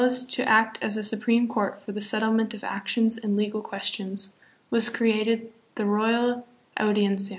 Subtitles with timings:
[0.03, 4.33] as to act as a supreme court for the settlement of actions and legal questions,
[4.71, 6.47] was created the" Royal
[6.79, 7.29] Audiencia."